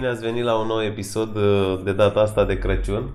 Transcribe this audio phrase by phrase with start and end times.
[0.00, 3.10] Bine ați venit la un nou episod uh, de data asta de Crăciun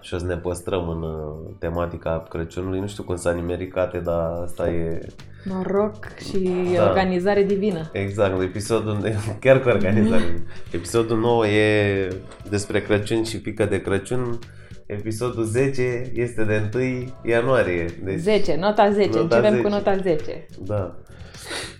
[0.00, 2.80] și o să ne păstrăm în uh, tematica Crăciunului.
[2.80, 5.06] Nu știu cum s-a nimericat, dar asta e...
[5.44, 6.88] Noroc și Da.
[6.88, 7.90] organizare divină.
[7.92, 8.98] Exact, episodul,
[9.40, 10.44] chiar cu organizare.
[10.78, 12.08] Episodul 9 e
[12.50, 14.38] despre Crăciun și pică de Crăciun.
[14.86, 17.86] Episodul 10 este de 1 ianuarie.
[18.04, 19.08] Deci, 10, nota 10.
[19.08, 19.62] Nota Începem 10.
[19.62, 20.46] cu nota 10.
[20.58, 20.96] Da.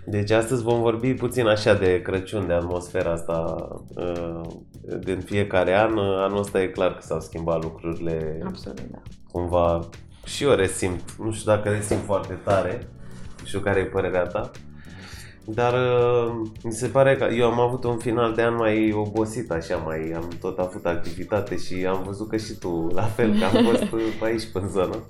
[0.05, 4.41] Deci astăzi vom vorbi puțin așa de Crăciun, de atmosfera asta uh,
[4.99, 5.99] din fiecare an.
[5.99, 9.03] Anul ăsta e clar că s-au schimbat lucrurile Absolut, da.
[9.33, 9.89] cumva
[10.25, 12.89] și eu resimt, nu știu dacă resimt foarte tare,
[13.41, 14.51] nu știu care e părerea ta,
[15.47, 19.51] dar uh, mi se pare că eu am avut un final de an mai obosit,
[19.51, 23.45] așa, mai am tot avut activitate și am văzut că și tu, la fel, că
[23.45, 25.05] am fost uh, pe aici, pe zonă.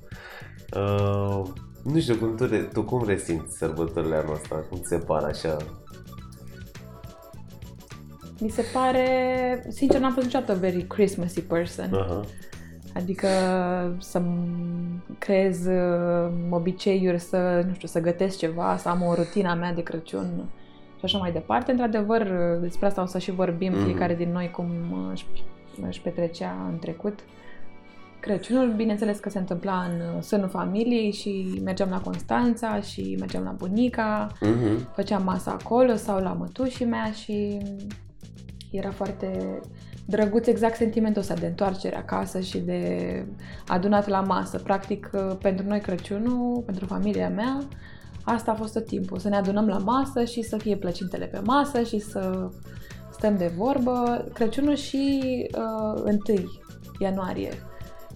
[0.77, 1.43] Uh,
[1.83, 4.65] nu știu, cum tu, re- tu cum resimți sărbătorile anul ăsta?
[4.69, 5.57] Cum ți se par așa?
[8.41, 9.67] Mi se pare...
[9.69, 11.95] Sincer, n-am fost niciodată a very Christmassy person.
[11.95, 12.25] Aha.
[12.97, 13.29] Adică
[13.99, 14.23] să
[15.19, 19.83] creez uh, obiceiuri, să, nu știu, să gătesc ceva, să am o rutina mea de
[19.83, 20.45] Crăciun
[20.99, 21.71] și așa mai departe.
[21.71, 23.85] Într-adevăr, uh, despre asta o să și vorbim Mhm.
[23.85, 25.27] fiecare din noi cum uh, își,
[25.89, 27.19] își petrecea în trecut.
[28.21, 33.45] Crăciunul, bineînțeles că se întâmpla în uh, sânul familiei și mergeam la Constanța și mergeam
[33.45, 34.93] la bunica, Mhm.
[34.95, 37.59] făceam masa acolo sau la mătușii mea și
[38.71, 39.61] era foarte
[40.07, 43.27] drăguț exact sentimentul ăsta de întoarcere acasă și de
[43.67, 44.59] adunat la masă.
[44.59, 45.11] Practic,
[45.43, 47.59] pentru noi Crăciunul, pentru familia mea,
[48.25, 49.19] asta a fost tot timpul.
[49.19, 52.51] Să ne adunăm la masă și să fie plăcintele pe masă și să
[53.11, 54.25] stăm de vorbă.
[54.33, 55.21] Crăciunul și
[55.97, 56.49] uh, 1
[56.99, 57.51] ianuarie.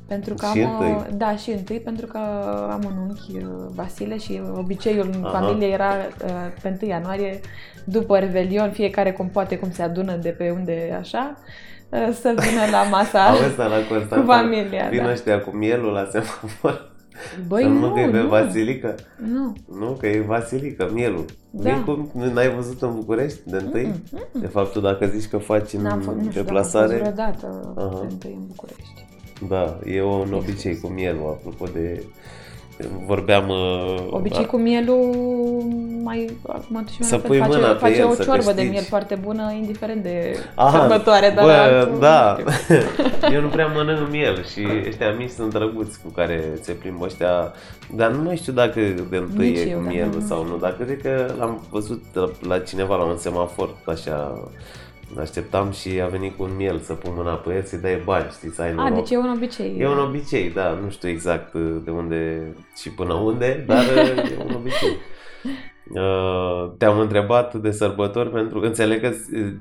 [0.06, 1.16] Pentru că Și am, uh, întâi.
[1.16, 2.18] da, și întâi, pentru că
[2.70, 5.38] am un unchi, uh, Vasile, și obiceiul în Aha.
[5.38, 5.90] familie era
[6.24, 6.30] uh,
[6.62, 7.40] pe 1 ianuarie,
[7.84, 11.42] după Revelion, fiecare cum poate, cum se adună de pe unde așa, uh,
[11.90, 14.88] să vină la masa Auzi, dar la Constanța, cu familia.
[14.90, 15.10] vin Da.
[15.10, 16.88] ăștia cu mielul la semafor.
[17.48, 18.94] Băi, Să nu, nu, că e pe nu, Vasilică.
[19.32, 19.52] nu.
[19.78, 21.24] Nu, că e Vasilică, mielul.
[21.50, 21.70] Da.
[21.70, 21.76] Da.
[21.92, 23.84] cum n-ai văzut în București de întâi?
[23.84, 24.40] Mm-mm, mm-mm.
[24.40, 26.72] De fapt, tu dacă zici că faci în N-am fost, nu știu dacă am fost
[26.72, 27.86] deplasare, vreodată Aha.
[28.00, 28.82] pe întâi în București.
[29.48, 32.02] da, e un obicei cu mielul, apropo de...
[33.06, 33.48] Vorbeam...
[33.48, 35.14] uh, Obicei a- cu mielul,
[36.02, 38.44] mai acum și Să mai pui face, mâna pe face el, o să ciorbă de
[38.44, 38.68] câștigi.
[38.70, 42.76] miel foarte bună, indiferent de Aha, sărbătoare, dar bă, altul, da, nu știu.
[43.34, 47.52] eu nu prea mănănc miel și ăștia mici sunt drăguți cu care se plimbă ăștia,
[47.96, 48.80] dar nu mai știu dacă
[49.10, 51.60] de întâi Nici e eu, cu da, mielul nu sau nu, dar cred că l-am
[51.70, 52.02] văzut
[52.48, 54.38] la cineva la un semafor, așa,
[55.18, 58.30] așteptam și a venit cu un miel să pun mâna pe el, să-i dai bani,
[58.30, 58.94] știi, să ai A, noroc.
[58.94, 59.76] deci e un obicei.
[59.78, 62.42] E un obicei, da, nu știu exact uh, de unde
[62.76, 64.96] și până unde, dar uh, e un obicei.
[65.94, 69.10] Uh, Te-am întrebat de sărbători pentru că înțeleg că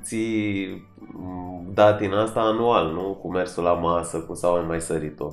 [0.04, 3.18] ții mm, datina asta anual, nu?
[3.22, 5.26] Cu mersul la masă, cu sau ai mai sărit-o.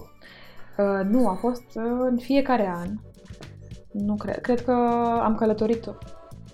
[0.78, 2.88] Uh, nu, a fost uh, în fiecare an.
[3.92, 4.40] Nu cred.
[4.40, 4.72] Cred că
[5.22, 5.94] am călătorit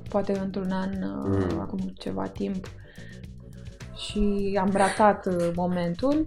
[0.09, 1.61] poate într-un an, uh, Mm.
[1.61, 2.67] acum ceva timp.
[4.05, 6.27] Și am ratat uh, momentul.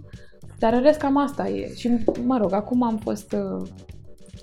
[0.59, 1.73] Dar în rest cam asta e.
[1.75, 3.67] Și mă rog, acum am fost uh,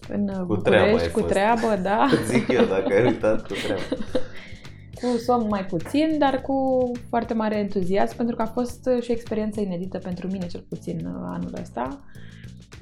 [0.08, 1.32] în uh, Cu treabă ai București, cu fost.
[1.32, 2.08] treabă, da.
[2.30, 3.82] Zic eu, dacă ai uitat cu treabă.
[4.94, 9.10] Cu somn mai puțin, dar cu foarte mare entuziasm, pentru că a fost uh, și
[9.10, 12.00] o experiență inedită pentru mine, cel puțin uh, anul ăsta.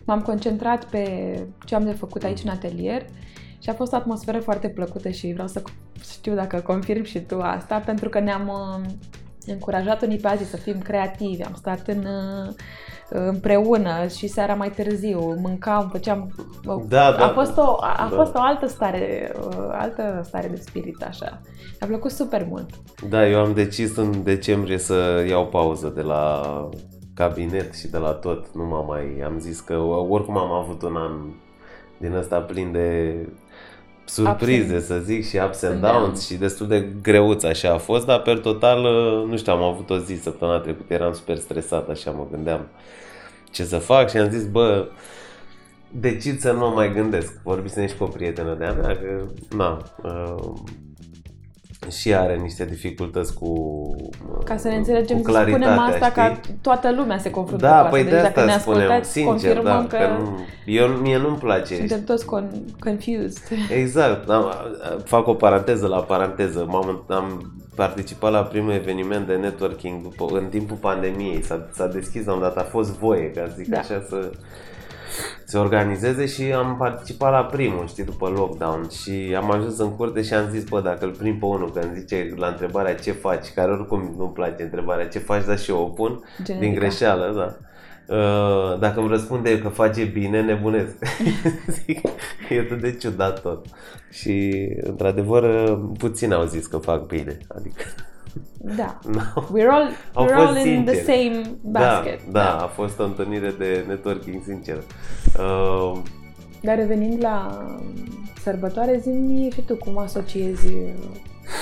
[0.04, 1.04] M-am concentrat pe
[1.64, 3.06] ce am de făcut aici în atelier
[3.58, 5.62] și a fost o atmosferă foarte plăcută și vreau să
[6.10, 8.90] știu dacă confirm și tu asta, pentru că ne-am uh,
[9.46, 12.54] încurajat unii pe alții să fim creativi, am stat în, uh,
[13.08, 16.34] împreună și seara mai târziu, mâncam, făceam...
[16.88, 17.24] Da, da.
[17.24, 18.16] A fost o, a, a Da.
[18.16, 21.40] fost o altă stare, o altă stare de spirit, așa.
[21.80, 22.70] Mi-a plăcut super mult.
[23.08, 26.42] Da, eu am decis în decembrie să iau pauză de la
[27.14, 28.54] cabinet și de la tot.
[28.54, 29.22] Nu m-am mai...
[29.24, 29.74] Am zis că
[30.08, 31.12] oricum am avut un an
[31.98, 33.14] din ăsta plin de
[34.10, 35.92] surprize, Ups să zic, și ups and Da.
[35.92, 38.80] downs și destul de greuț așa a fost, dar per total,
[39.28, 42.66] nu știu, am avut o zi săptămâna trecută, eram super stresat, așa mă gândeam
[43.50, 44.88] ce să fac și am zis, bă,
[45.90, 47.40] decid să nu mă mai gândesc.
[47.42, 49.26] Vorbisem și cu o prietenă de-a mea că,
[49.56, 50.52] na, uh,
[51.88, 53.50] și are niște dificultăți cu
[54.44, 56.12] Ca să ne înțelegem, cu spunem claritatea, asta știi?
[56.14, 57.88] ca toată lumea se confruntă Da, cu asta.
[57.90, 60.86] păi deci de dacă ne asta spunem, ascultați, sincer, confirmăm da, că, că nu, eu,
[60.88, 61.76] mie nu-mi place.
[61.76, 63.38] suntem toți con- confused.
[63.76, 64.52] Exact, am,
[65.04, 66.64] fac o paranteză la paranteză.
[66.68, 71.42] M-am, am participat la primul eveniment de networking după, în timpul pandemiei.
[71.42, 73.78] S-a, s-a deschis la un dat, a fost voie, ca să zic Da.
[73.78, 74.30] așa, să...
[75.44, 80.22] se organizeze și am participat la primul, știi, după lockdown și am ajuns în curte
[80.22, 83.12] și am zis, bă, dacă îl prind pe unul, că îmi zice la întrebarea ce
[83.12, 86.58] faci, care oricum nu-mi place întrebarea ce faci, dar și eu o pun Genetica.
[86.58, 87.56] din greșeală, da.
[88.16, 90.96] Uh, dacă îmi răspunde că face bine, nebunesc.
[91.84, 92.00] Zic,
[92.48, 93.66] e atât de ciudat tot.
[94.10, 97.38] Și, într-adevăr, uh, puțin au zis că fac bine.
[97.48, 97.82] Adică,
[98.76, 98.98] Da.
[99.12, 99.20] no.
[99.52, 101.04] We're all, Au we're fost all in the sinceri.
[101.32, 102.20] same basket.
[102.30, 104.76] Da, da, a fost o întâlnire de networking sincer.
[105.38, 105.98] Uh,
[106.62, 107.66] Dar revenind la
[108.42, 110.72] sărbătoare, zi și tu cum asociezi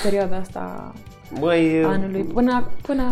[0.03, 0.93] perioada asta
[1.41, 3.05] măi, anului până, până,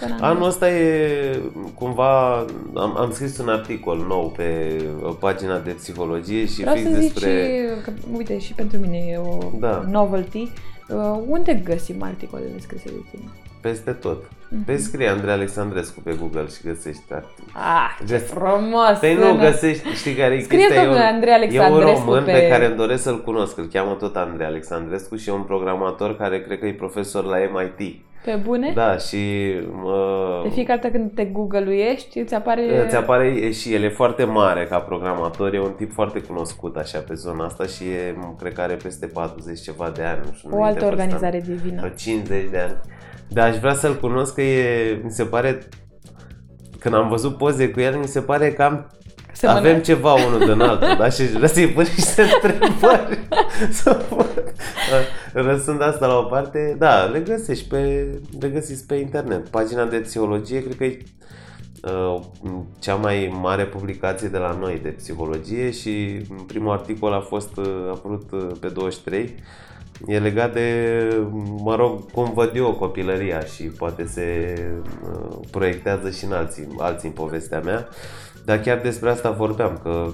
[0.00, 1.40] până Anul ăsta e
[1.74, 2.34] cumva,
[2.74, 7.00] am, am scris un articol nou pe uh, pagina de psihologie și Vreau fix să
[7.00, 7.30] zic despre...
[7.30, 9.84] și, că, uite, și pentru mine e o Da.
[9.90, 10.52] novelty.
[10.88, 13.28] Uh, unde găsim articolele scrise de tine?
[13.60, 14.22] Peste tot.
[14.48, 14.64] Mhm.
[14.64, 17.44] Pe scrie Andrei Alexandrescu pe Google și găsești articol.
[17.52, 18.98] Ah, ce Găs- frumos!
[19.00, 20.80] Păi nu găsești, știi care e Scrie chestia?
[20.80, 22.32] E domnule un- Andrei E un Alexandrescu român pe...
[22.32, 22.48] pe...
[22.48, 26.40] care îmi doresc să-l cunosc, îl cheamă tot Andrei Alexandrescu și e un programator care
[26.42, 27.96] cred că e profesor la MIT.
[28.24, 28.72] Pe bune?
[28.74, 29.16] Da, și
[29.84, 32.84] uh, De fiecare dată când te google-uiești, îți apare...
[32.84, 36.76] Îți apare e și el e foarte mare ca programator, e un tip foarte cunoscut
[36.76, 40.20] așa pe zona asta și e, cred că are peste 40 ceva de ani.
[40.24, 41.02] Nu știu, o nu altă minte vârsta.
[41.02, 41.80] organizare divină.
[41.80, 42.80] Sau 50 de ani.
[43.28, 45.58] Dar aș vrea să-l cunosc că e, mi se pare,
[46.78, 48.90] când am văzut poze cu el, mi se pare că am
[49.44, 49.58] Semănă.
[49.58, 51.08] avem ceva unul din altul, da?
[51.08, 53.18] Și aș vrea să-i pun niște întrebări.
[53.82, 54.54] să văd.
[55.32, 58.06] Răsând asta la o parte, da, le găsești pe,
[58.40, 59.48] le găsiți pe internet.
[59.48, 60.98] Pagina de psihologie, cred că e
[61.82, 62.20] uh,
[62.78, 67.66] cea mai mare publicație de la noi de psihologie și primul articol a fost uh,
[67.86, 69.34] a apărut uh, pe 23
[70.06, 70.98] E legat de,
[71.62, 74.54] mă rog, cum văd eu copilăria și poate se
[75.02, 77.88] uh, proiectează și în alții, alții în povestea mea.
[78.44, 80.06] Dar chiar despre asta vorbeam, că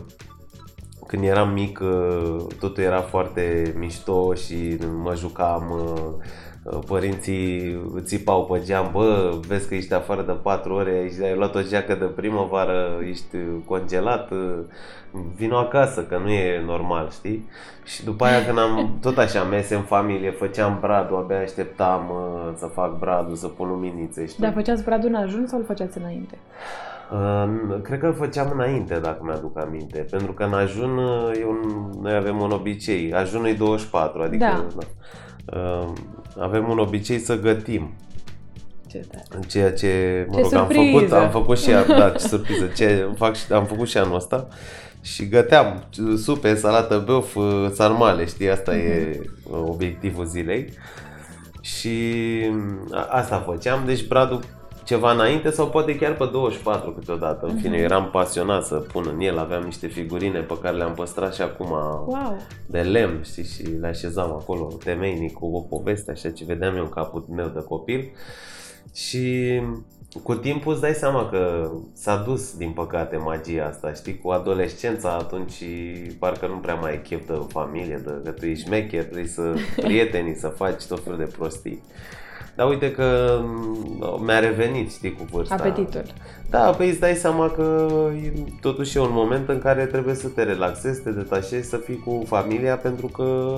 [1.07, 8.61] când eram mic uh, totul era foarte mișto și mă jucam, uh, părinții țipau pe
[8.65, 12.05] geam, bă, vezi că ești afară de 4 ore, ești, ai luat o geacă de
[12.05, 14.59] primăvară, ești congelat, uh,
[15.37, 17.49] vino acasă, că nu e normal, știi?
[17.85, 22.53] Și după aia când am tot așa mese în familie, făceam bradul, abia așteptam uh,
[22.57, 24.43] să fac bradul, să pun luminițe, știi?
[24.43, 26.39] Dar făceați bradul în ajuns sau îl făceați înainte?
[27.13, 31.45] Uh, cred că îl făceam înainte, dacă mi-aduc aminte, pentru că în ajun uh, e
[31.45, 34.67] un, noi avem un obicei, ajunul e 24, adică Da.
[34.77, 35.59] da.
[35.61, 35.93] Uh,
[36.41, 37.91] avem un obicei să gătim,
[38.87, 39.47] Ce tare.
[39.47, 40.91] ceea ce, mă Ce rog, am surpriză!
[40.99, 44.49] făcut, am făcut și da, ce surpriză, ce fac și, am făcut și anul ăsta
[45.03, 45.83] și găteam
[46.17, 49.21] supe, salată, băuf, uh, sarmale, știi, asta e
[49.51, 50.73] uh, obiectivul zilei.
[51.61, 51.91] Și
[52.93, 54.41] a- asta făceam, deci bradul
[54.91, 57.47] ceva înainte sau poate chiar pe 24 câteodată.
[57.47, 57.85] În fine, Mhm.
[57.85, 61.71] eram pasionat să pun în el, aveam niște figurine pe care le-am păstrat și acum
[62.07, 62.37] Wow!
[62.67, 66.83] de lemn, știi, și le așezam acolo, temeinic, cu o poveste, așa ce vedeam eu
[66.83, 68.11] în capul meu de copil.
[68.95, 69.61] Și
[70.23, 75.11] cu timpul îți dai seama că s-a dus, din păcate, magia asta, știi, cu adolescența
[75.13, 75.63] atunci
[76.19, 79.55] parcă nu prea mai ai chef de familie, de că tu ești șmecher, trebuie să
[79.87, 81.83] prietenii, să faci tot felul de prostii.
[82.61, 85.55] Dar uite că m, mi-a revenit, știi, cu vârsta.
[85.55, 86.03] Apetitul.
[86.51, 87.89] Da, păi îți dai seama că
[88.25, 91.77] e totuși e un moment în care trebuie să te relaxezi, să te detașezi, să
[91.77, 93.57] fii cu familia, pentru că,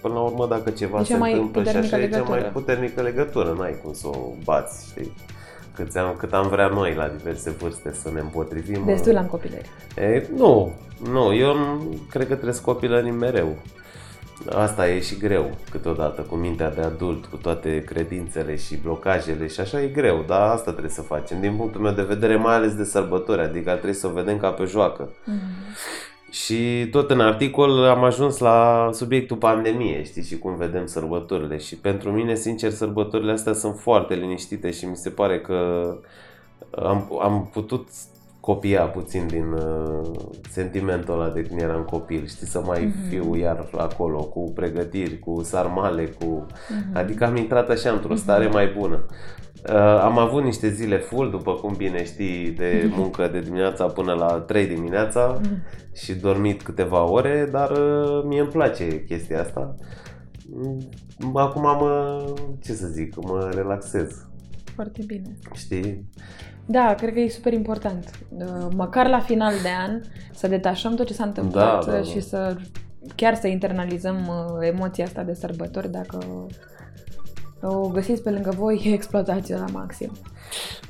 [0.00, 2.16] până la urmă, dacă ceva E se cea mai întâmplă și puternică așa, e cea
[2.16, 2.50] mai legătură.
[2.52, 5.12] puternică legătură, n-ai cum să o bați, știi?
[5.74, 8.82] Cât am, cât am vrea noi la diverse vârste să ne împotrivim.
[8.84, 9.66] Destul am copilărie.
[9.98, 10.72] E, nu,
[11.10, 13.48] nu, eu nu- cred că trebuie să copilărim mereu.
[14.50, 19.60] Asta e și greu câteodată, cu mintea de adult, cu toate credințele și blocajele și
[19.60, 21.40] așa e greu, dar asta trebuie să facem.
[21.40, 24.38] Din punctul meu de vedere, mai ales de sărbători, adică ar trebui să o vedem
[24.38, 25.08] ca pe joacă.
[25.24, 25.40] Mhm.
[26.30, 31.58] Și tot în articol am ajuns la subiectul pandemie, știi, și cum vedem sărbătorile.
[31.58, 35.88] Și pentru mine, sincer, sărbătorile astea sunt foarte liniștite și mi se pare că
[36.70, 37.88] am, am putut
[38.46, 40.10] copia puțin din uh,
[40.50, 43.08] sentimentul ăla de când eram copil, știi, să mai Mhm.
[43.08, 46.24] fiu iar acolo cu pregătiri, cu sarmale, cu...
[46.68, 46.96] Mhm.
[46.96, 49.04] Adică am intrat așa într-o stare mai bună.
[49.68, 54.12] Uh, am avut niște zile full, după cum bine știi, de muncă de dimineața până
[54.12, 55.62] la 3 dimineața Mhm.
[55.94, 59.74] și dormit câteva ore, dar uh, mie îmi place chestia asta.
[60.50, 60.78] Mm,
[61.34, 62.24] Acum mă,
[62.62, 64.26] ce să zic, mă relaxez,
[64.74, 65.36] Foarte bine.
[65.54, 66.04] știi?
[66.66, 68.10] Da, cred că e super important.
[68.38, 68.44] Uh,
[68.76, 70.00] Măcar la final de an
[70.32, 72.02] să detașăm tot ce s-a întâmplat Da, da, da.
[72.02, 72.56] și să
[73.14, 76.18] chiar să internalizăm uh, emoția asta de sărbători dacă
[77.62, 80.12] o găsiți pe lângă voi, exploatați la maxim.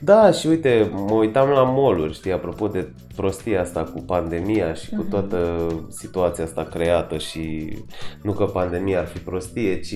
[0.00, 4.88] Da, și uite, mă uitam la moluri, știi, apropo de prostia asta cu pandemia și
[4.90, 5.10] cu Mhm.
[5.10, 7.76] toată situația asta creată și
[8.22, 9.94] nu că pandemia ar fi prostie, ci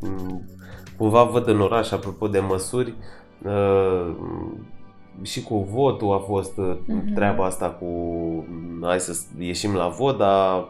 [0.00, 0.42] m,
[0.96, 2.94] cumva văd în oraș, apropo de măsuri,
[3.44, 4.16] uh,
[5.22, 7.14] și cu votul a fost uh, Mhm.
[7.14, 7.84] treaba asta cu
[8.78, 10.64] m, hai să ieșim la vot, dar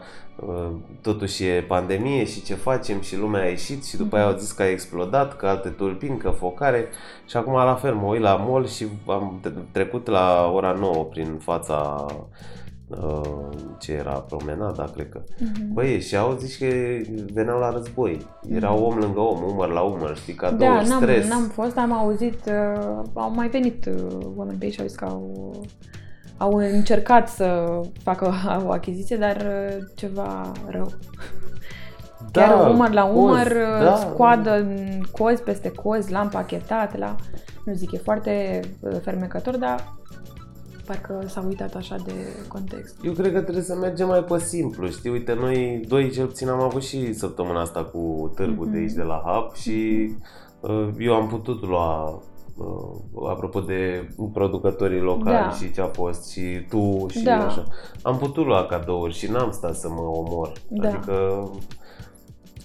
[0.46, 0.66] uh,
[1.02, 4.52] totuși e pandemie și ce facem și lumea a ieșit și după aia au zis
[4.52, 6.86] că a explodat, că alte tulpini, că focare
[7.26, 11.04] și acum la fel mă uit la mall și am tre- trecut la ora 9
[11.04, 12.06] prin fața
[12.88, 15.20] uh, ce era promenada, cred că.
[15.38, 15.72] Mhm.
[15.72, 16.66] Băi, și au zis că
[17.32, 18.26] veneau la război.
[18.48, 21.28] Erau om lângă om, umăr la umăr, știi, ca Da, două n-am, stres.
[21.28, 24.96] n-am fost, am auzit, uh, au mai venit uh, oameni pe aici și au zis
[24.96, 25.54] că au,
[26.36, 28.32] au încercat să facă
[28.66, 30.92] o achiziție, dar uh, ceva rău.
[32.32, 33.96] Chiar umăr la umăr, cozi, da.
[33.96, 37.16] scoadă în cozi peste cozi, la împachetat, la...
[37.64, 39.94] Nu zic, e foarte uh, fermecător, dar
[40.86, 42.12] parcă s-a uitat așa de
[42.48, 42.96] context.
[43.04, 45.10] Eu cred că trebuie să mergem mai pe simplu, știi?
[45.10, 48.72] Uite, noi doi cel puțin am avut și săptămâna asta cu târgul Mhm.
[48.74, 50.10] de aici de la Hub și
[50.60, 52.20] uh, eu am putut lua
[52.56, 55.50] uh, apropo de producătorii locali Da.
[55.50, 57.46] și ce a fost și tu și Da.
[57.46, 57.64] așa.
[58.02, 60.52] Am putut lua cadouri și n-am stat să mă omor.
[60.68, 60.88] Da.
[60.88, 61.50] Adică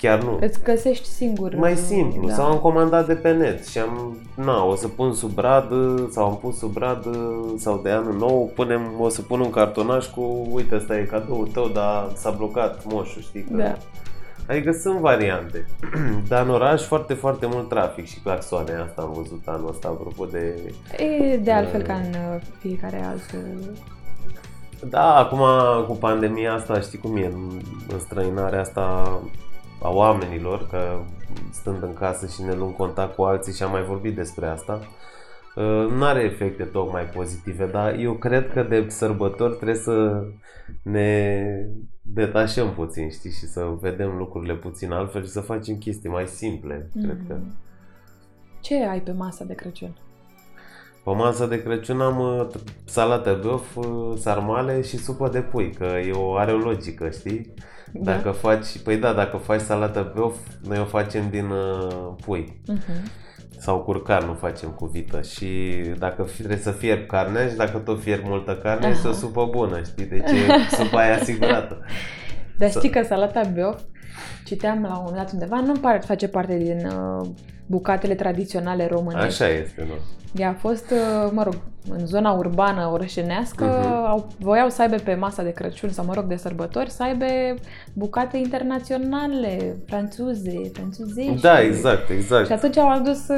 [0.02, 0.38] chiar nu.
[0.42, 1.56] Îți găsești singur.
[1.56, 2.34] Mai uh, simplu, da.
[2.34, 5.74] sau am comandat de pe net și am, na, o să pun sub brad
[6.12, 7.06] sau am pus sub brad
[7.58, 11.48] sau de anul nou, punem, o să pun un cartonaș cu, uite, ăsta e cadoul
[11.48, 13.42] tău, dar s-a blocat moșul, știi?
[13.42, 13.58] Că...
[13.58, 13.78] Da.
[14.48, 15.66] Adică sunt variante,
[16.30, 20.26] dar în oraș foarte, foarte mult trafic și claxoane, asta am văzut anul ăsta, apropo
[20.26, 20.74] de...
[20.98, 21.88] E de altfel Uh.
[21.88, 23.32] ca în uh, fiecare alt...
[23.34, 23.78] uh,
[24.90, 25.40] Da, acum
[25.88, 27.62] cu pandemia asta, știi cum e, în,
[27.94, 29.20] în străinarea asta
[29.82, 31.00] a oamenilor, că
[31.52, 34.82] stând în casă și ne luăm contact cu alții și am mai vorbit despre asta,
[35.90, 40.24] nu are efecte tocmai pozitive, dar eu cred că de sărbători trebuie să
[40.84, 41.46] ne
[42.02, 46.90] detașăm puțin, știi, și să vedem lucrurile puțin altfel și să facem chestii mai simple,
[47.02, 47.34] cred că.
[47.34, 47.56] mhm.
[48.62, 49.98] Ce ai pe masa de Crăciun?
[51.04, 52.48] Pe masa de Crăciun am uh,
[52.86, 57.54] salată băf, uh, sarmale și supă de pui, că e o, are o logică, știi?
[57.94, 58.12] Da.
[58.12, 60.36] Dacă faci, păi da, dacă faci salată băf,
[60.68, 63.12] noi o facem din uh, pui Mhm.
[63.60, 65.48] sau curcan, nu facem cu vită și
[65.98, 68.94] dacă fi- trebuie să fierb carnea și dacă tot fierb multă carne, Aha.
[68.94, 70.06] este o supă bună, știi?
[70.06, 71.80] Deci e supa aia asigurată.
[72.58, 73.80] Dar Să- știi că salata biof,
[74.46, 77.28] citeam la un moment dat undeva, nu pare face parte din uh,
[77.66, 79.44] bucatele tradiționale românești.
[79.44, 79.94] Așa este, nu?
[80.42, 81.56] Ea a fost, uh, mă rog,
[81.90, 83.88] în zona urbană orășenească, Mhm.
[84.06, 87.26] au, voiau să aibă pe masa de Crăciun sau, mă rog, de sărbători, să aibă
[87.94, 91.42] bucate internaționale, franțuze, franțuzești.
[91.42, 92.46] Da, exact, exact.
[92.46, 93.38] Și atunci au adus, uh,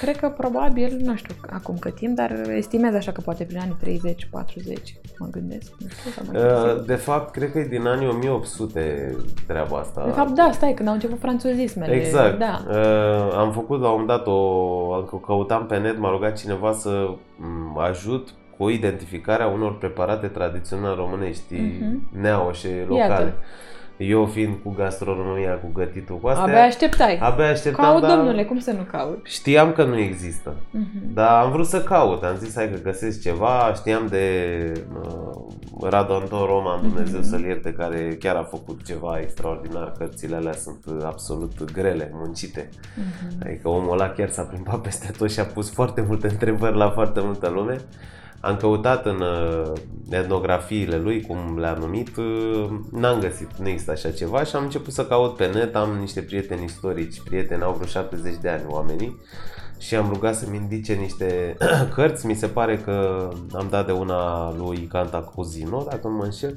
[0.00, 3.76] cred că probabil, nu știu acum cât timp, dar estimez așa că poate prin anii
[3.80, 5.72] 30-40, mă gândesc.
[5.78, 6.78] Nu știu, sau mai târziu.
[6.80, 10.04] Uh, De fapt, cred că e din anii 1800 treaba asta.
[10.04, 11.94] De fapt, da, stai, când au început franțuzismele.
[11.94, 12.38] Exact.
[12.38, 12.60] Da.
[12.68, 15.18] Uh, am făcut la un moment dat o...
[15.26, 18.28] căutam pe net, m-a rugat cineva să m, ajut
[18.58, 22.08] cu identificarea unor preparate tradiționale românești, Mhm.
[22.20, 23.08] neaușe, locale.
[23.10, 23.34] Iată.
[23.96, 27.18] Eu fiind cu gastronomia, cu gătitul, cu astea, Abia așteptai.
[27.18, 29.20] abia așteptam, Caut, dar domnule, cum să nu caut?
[29.26, 30.54] știam că nu există.
[30.70, 31.12] Mhm.
[31.14, 34.26] Dar am vrut să caut, am zis hai că găsesc ceva, știam de
[35.02, 37.28] uh, Radu Anton Roman, Dumnezeu Mhm.
[37.28, 42.68] să-l ierte, care chiar a făcut ceva extraordinar, cărțile alea sunt uh, absolut grele, muncite.
[42.94, 43.36] Mhm.
[43.46, 46.90] Adică omul ăla chiar s-a plimbat peste tot și a pus foarte multe întrebări la
[46.90, 47.76] foarte multă lume.
[48.44, 49.72] Am căutat în uh,
[50.10, 54.92] etnografiile lui, cum le-a numit, uh, n-am găsit, nu există așa ceva și am început
[54.92, 59.20] să caut pe net, am niște prieteni istorici, prieteni, au vreo 70 de ani oamenii
[59.78, 61.56] și am rugat să-mi indice niște
[61.94, 66.24] cărți, mi se pare că am dat de una lui Canta Cuzino, dacă nu mă
[66.24, 66.56] înșel,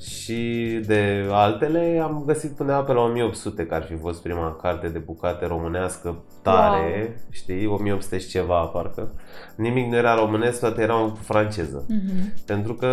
[0.00, 4.88] și de altele am găsit până pe la 1800, că ar fi fost prima carte
[4.88, 7.14] de bucate românească tare, Wow.
[7.30, 9.08] știi, 1800 și ceva parcă.
[9.56, 11.84] Nimic nu era românesc, toate erau în franceză.
[11.88, 12.32] Mhm.
[12.46, 12.86] Pentru că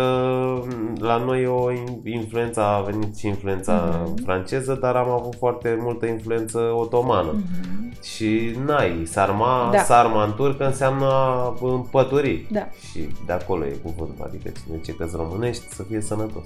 [0.66, 4.22] m, la noi o in- influență a venit și influența Mhm.
[4.24, 7.32] franceză, dar am avut foarte multă influență otomană.
[7.32, 8.02] Mhm.
[8.02, 9.78] Și nai, sarma, Da.
[9.78, 11.08] sarma în turcă înseamnă
[11.62, 12.46] împături.
[12.50, 12.68] Da.
[12.90, 16.44] Și de acolo e cuvântul, adică cine ce că românești să fie sănătos.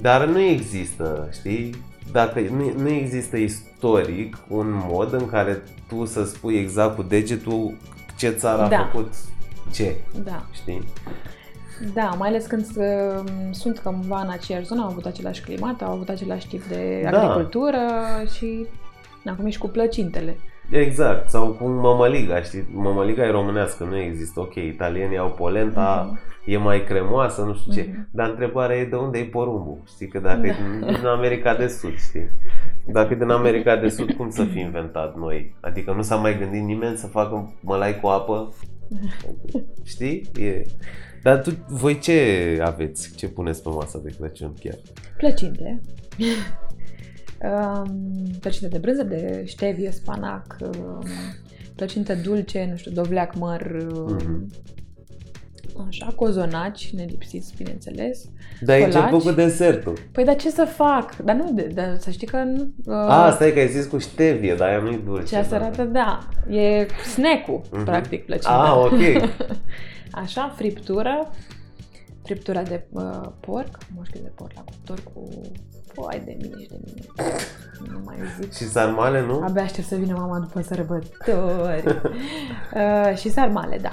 [0.00, 1.74] Dar nu există, știi?
[2.12, 7.74] Dacă nu, nu există istoric un mod în care tu să spui exact cu degetul
[8.16, 8.88] ce țară a Da.
[8.92, 9.12] făcut
[9.72, 10.46] ce, Da.
[10.52, 10.84] știi?
[11.94, 15.92] Da, mai ales când uh, sunt cumva în aceeași zonă, au avut același climat, au
[15.92, 17.20] avut același tip de Da.
[17.22, 17.80] agricultură
[18.36, 18.66] și
[19.26, 20.38] acum ești cu plăcintele.
[20.70, 22.68] Exact, sau cu mămăliga, știi?
[22.72, 24.40] Mămăliga e românească, nu există.
[24.40, 26.18] Ok, italienii au polenta, Mhm.
[26.46, 27.86] e mai cremoasă, nu știu ce.
[27.90, 28.08] Mhm.
[28.12, 29.78] Dar întrebarea e de unde e porumbul?
[29.94, 30.56] Știi că dacă e Da.
[30.86, 32.28] din, din America de Sud, știi?
[32.86, 35.54] Dacă e din America de Sud, cum să fi inventat noi?
[35.60, 38.54] Adică nu s-a mai gândit nimeni să facă mălai cu apă?
[39.84, 40.30] Știi?
[40.38, 40.62] E...
[41.22, 43.14] Dar tu, voi ce aveți?
[43.16, 44.74] Ce puneți pe masă de Crăciun chiar?
[45.16, 45.80] Plăcinte.
[47.44, 48.00] Um,
[48.40, 51.04] plăcinte de brânză, de ștevie, spanac, um,
[51.76, 54.50] plăcinte dulce, nu știu, dovleac, măr, um, Mhm.
[55.88, 58.24] așa, cozonaci, nelipsiți, bineînțeles.
[58.60, 58.94] Dar ai Colaci?
[59.02, 59.96] început cu desertul.
[60.12, 61.16] Păi, dar ce să fac?
[61.16, 62.36] Dar nu, de, dar să știi că...
[62.36, 65.24] nu, Uh, A, stai că ai zis cu ștevie, dar aia nu-i dulce.
[65.24, 65.64] ce asta da.
[65.64, 66.18] arată, da.
[66.56, 67.84] E snack-ul, Mhm.
[67.84, 68.56] practic, plăcinta.
[68.62, 69.30] Ah, ok.
[70.22, 71.30] Așa, friptură,
[72.24, 75.28] friptura de uh, porc, mușchi de porc la cuptor cu
[75.92, 77.04] foai de mine și de mine.
[77.92, 78.52] Nu mai zic.
[78.52, 79.40] Și sarmale, nu?
[79.42, 81.86] Abia aștept să vină mama după sărbători.
[82.74, 83.90] uh, și sarmale, da.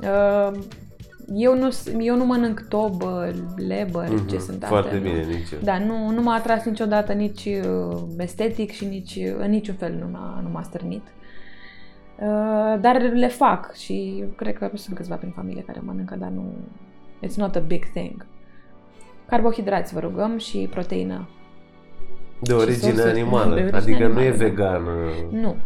[0.00, 0.58] Uh,
[1.34, 3.30] eu nu, s- eu nu mănânc tobă,
[3.68, 5.10] lebăr, Mhm, ce sunt Foarte astea, nu.
[5.10, 5.58] bine, nici eu.
[5.62, 9.92] Da, nu, nu m-a atras niciodată nici uh, estetic și nici uh, în niciun fel
[9.94, 11.02] nu m-a, nu m-a stârnit.
[12.18, 16.54] Uh, dar le fac și cred că sunt câțiva prin familie care mănâncă, dar nu...
[17.22, 18.26] It's not a big thing.
[19.28, 21.28] Carbohidrați vă rugăm și proteină.
[22.40, 24.44] De origine surse- animală, de origine adică nu e animală, da.
[24.44, 25.56] vegan uh, Nu.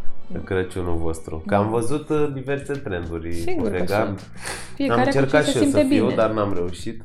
[0.44, 1.42] Crăciunul vostru.
[1.46, 4.06] Că am văzut uh, diverse trenduri Sigur că vegan.
[4.06, 4.18] sunt.
[4.20, 6.16] Am Fiecare cu ce încercat se și eu să simte fiu, bine.
[6.16, 7.02] dar n-am reușit.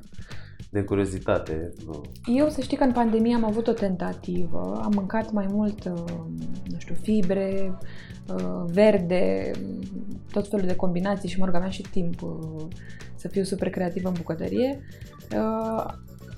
[0.69, 2.01] De curiozitate, nu.
[2.25, 6.03] Eu să știi că în pandemie am avut o tentativă, am mâncat mai mult, uh,
[6.71, 7.77] nu știu, fibre,
[8.33, 9.51] uh, verde,
[10.31, 12.63] tot felul de combinații și mă rog, aveam și timp uh,
[13.25, 14.81] să fiu super creativă în bucătărie.
[15.31, 15.85] Uh,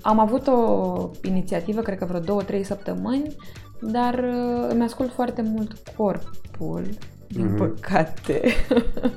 [0.02, 3.36] Am avut o inițiativă, cred că vreo două, trei săptămâni,
[3.80, 6.88] dar uh, îmi ascult foarte mult corpul,
[7.28, 7.56] din Mhm.
[7.56, 8.40] păcate.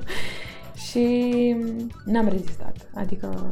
[0.86, 1.06] și
[2.04, 2.76] n-am rezistat.
[2.94, 3.50] Adică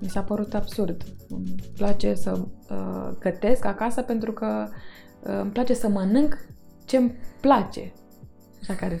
[0.00, 1.02] mi s-a părut absurd.
[1.28, 2.38] Îmi place să
[2.70, 4.68] uh, gătesc acasă pentru că
[5.20, 6.38] uh, îmi place să mănânc
[6.84, 7.92] ce îmi place.
[8.60, 9.00] Așa care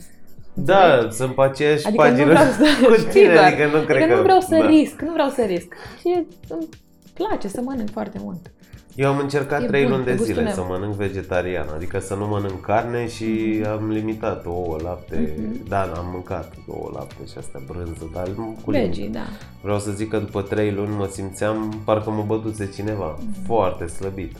[0.58, 2.86] Da, sunt pe aceeași Adică nu pagină vreau să...
[2.86, 3.44] cu știi tine, doar.
[3.46, 4.14] adică nu cred adică că...
[4.16, 4.66] nu vreau să da.
[4.66, 5.72] risc, nu vreau să risc.
[6.00, 6.68] Și îmi
[7.14, 8.50] place să mănânc foarte mult.
[8.94, 10.54] Eu am încercat E 3 bun, luni de pe gustul zile meu.
[10.54, 15.34] să mănânc vegetarian, adică să nu mănânc carne și am limitat ouă, lapte.
[15.38, 15.68] Mhm.
[15.68, 18.88] Da, am mâncat ouă, lapte și astea brânză, dar nu cu limite.
[18.88, 19.26] Veggie, da.
[19.62, 23.44] Vreau să zic că după 3 luni mă simțeam parcă mă bătuse cineva, Mhm.
[23.46, 24.36] foarte slăbit.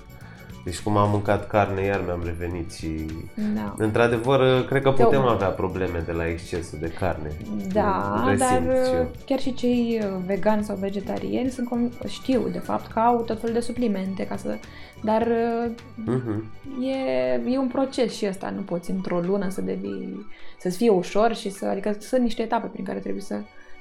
[0.67, 3.07] Deci cum am mâncat carne, iar mi-am revenit și...
[3.55, 3.75] Da.
[3.79, 7.31] Într-adevăr, cred că putem Eu- avea probleme de la excesul de carne.
[7.73, 9.11] Da, Resimt dar și eu.
[9.27, 13.41] chiar și cei uh, vegani sau vegetariani sunt conv- știu de fapt că au tot
[13.41, 14.57] felul de suplimente ca să
[15.03, 15.71] dar uh,
[16.05, 16.45] Mhm.
[16.83, 20.27] e, e un proces și ăsta, nu poți într-o lună să devii
[20.61, 23.35] să-ți fie ușor și să adică sunt niște etape prin care trebuie să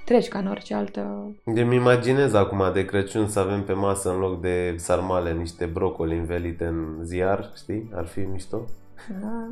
[0.06, 4.10] treci ca în orice altă De mi imaginez acum de Crăciun să avem pe masă
[4.12, 7.90] în loc de sarmale niște brocoli învelite în ziar, știi?
[7.96, 8.62] Ar fi mișto?
[9.22, 9.48] da,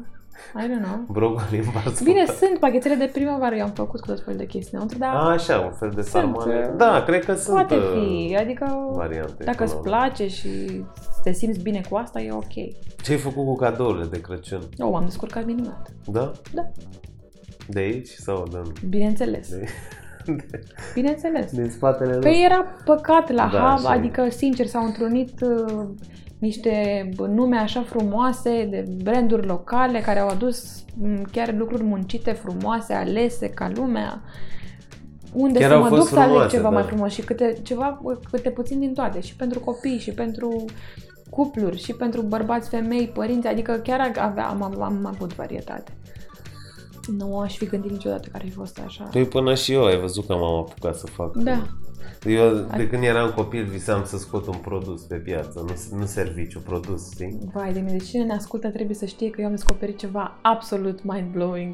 [0.61, 0.99] I don't know.
[1.07, 2.05] Brocoli în bascul.
[2.05, 5.15] Bine, sunt pachetele de primăvară, eu am făcut cu tot felul de chestii înăuntru, dar
[5.15, 6.67] A, așa, un fel de Sunt, sarmale.
[6.71, 9.43] uh, Da, cred că sunt poate uh, fi, adică variante.
[9.43, 9.89] dacă până îți la urmă.
[9.91, 10.83] place și
[11.23, 12.53] te simți bine cu asta, e ok.
[13.03, 14.61] Ce ai făcut cu cadourile de Crăciun?
[14.77, 15.89] Eu m-am descurcat minunat.
[16.05, 16.31] Da?
[16.53, 16.71] Da.
[17.67, 18.61] De aici sau de...
[18.89, 19.49] Bineînțeles.
[19.49, 19.65] de...
[20.95, 21.51] Bineînțeles.
[21.51, 22.29] din spatele nostru?
[22.29, 25.83] Păi era păcat la Da, hub, și- adică sincer s-au întrunit uh,
[26.39, 32.93] niște nume așa frumoase de branduri locale care au adus m, chiar lucruri muncite, frumoase,
[32.93, 34.21] alese ca lumea.
[35.33, 36.73] Unde Chiar să au mă fost duc să aleg frumoase, ceva da.
[36.75, 40.65] mai frumos și câte, ceva, câte puțin din toate, și pentru copii, și pentru
[41.29, 45.91] cupluri, și pentru bărbați, femei, părinți, adică chiar avea, am, am, am avut varietate.
[47.07, 49.03] Nu aș fi gândit niciodată că ar fi fost așa.
[49.03, 51.35] Păi până și eu ai văzut că m-am apucat să fac.
[51.35, 51.67] Da.
[52.25, 56.59] Eu de când eram copil visam să scot un produs pe piață, nu, nu serviciu,
[56.59, 57.37] produs, știi?
[57.53, 60.37] Vai de mine, deci cine ne ascultă trebuie să știe că eu am descoperit ceva
[60.41, 61.73] absolut mind-blowing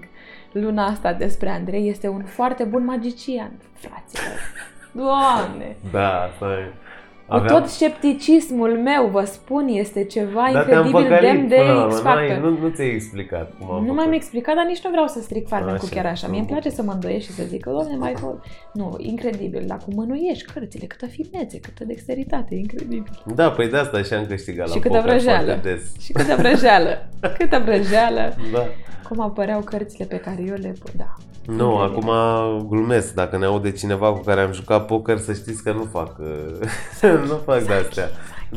[0.52, 1.90] luna asta despre Andrei.
[1.90, 4.40] Este un foarte bun magician, fraților.
[5.04, 5.78] Doamne!
[5.92, 6.48] Da, asta
[7.32, 7.40] e.
[7.40, 11.72] Cu tot scepticismul meu, vă spun, este ceva Dar te-am incredibil păcălit demn de până
[11.74, 12.50] la urmă, X n-ai- Factor.
[12.50, 13.96] Nu, nu ți-ai explicat cum am Nu făcut.
[14.04, 16.28] m-am explicat, dar nici nu vreau să stric farmecul Așa, chiar așa.
[16.28, 18.44] Mie îmi am place să mă îndoiesc și să zic că, doamne, mai tot.
[18.74, 19.64] Nu, incredibil.
[19.68, 23.24] Dar cum mânuiești cărțile, câtă finețe, câtă dexteritate, incredibil.
[23.36, 25.46] Da, păi de asta și am câștigat Și la câtă poker vrăjeală.
[25.46, 26.04] foarte des.
[26.04, 28.34] Și câtă vrăjeală, câtă vrăjeală.
[28.54, 28.66] Da.
[29.10, 30.74] Cum apăreau cărțile pe care eu le...
[30.98, 31.14] Da.
[31.46, 32.10] Nu, Incredibil.
[32.12, 33.14] acum glumesc.
[33.14, 37.19] Dacă ne aude cineva cu care am jucat poker, să știți că nu fac, uh,
[37.28, 38.10] nu fac de astea.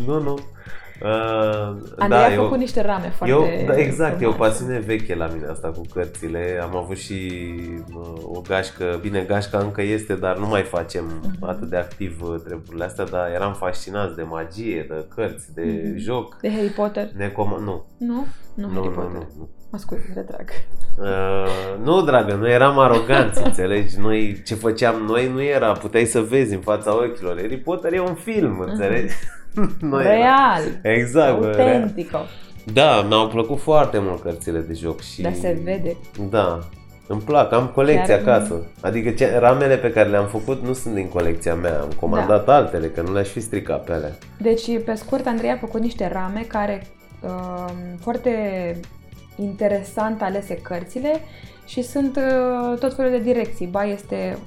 [0.06, 0.38] Nu, nu.
[1.04, 4.52] Uh, Andrei a eu- făcut niște rame foarte eu, da, exact, e o frumoase.
[4.52, 6.58] pasiune veche la mine asta cu cărțile.
[6.62, 7.32] Am avut și
[7.94, 11.44] uh, o gașcă, bine, gașca încă este, dar nu mai facem Mhm.
[11.44, 15.98] atât de activ uh, treburile astea, dar eram fascinați de magie, de cărți, de Mhm.
[15.98, 16.36] joc.
[16.40, 17.08] De Harry Potter?
[17.16, 18.26] Ne com- nu, Nu?
[18.54, 19.10] Nu, nu, Harry nu, Potter.
[19.12, 19.48] nu, nu.
[19.58, 20.48] Mă scuze, retrag.
[20.98, 23.98] Uh, nu, dragă, noi eram aroganți, înțelegi?
[23.98, 27.36] Noi, ce făceam noi nu era, puteai să vezi în fața ochilor.
[27.40, 29.14] Harry Potter e un film, înțelegi?
[29.80, 30.62] Noi era- Real!
[30.96, 31.68] Exact, bă, real.
[31.80, 32.18] Autentico!
[32.72, 35.22] Da, mi-au plăcut foarte mult cărțile de joc și...
[35.22, 35.96] Dar se vede.
[36.30, 36.58] Da,
[37.08, 38.66] îmi plac, am colecție Chiar- acasă.
[38.80, 42.54] Adică ce, ramele pe care le-am făcut nu sunt din colecția mea, am comandat Da.
[42.54, 44.12] altele, că nu le-aș fi stricat pe alea.
[44.38, 46.86] Deci, pe scurt, Andrei a făcut niște rame care
[47.20, 47.64] uh,
[48.00, 48.30] foarte
[49.42, 51.20] interesant alese cărțile
[51.66, 53.66] și sunt uh, tot felul de direcții.
[53.66, 54.38] Ba este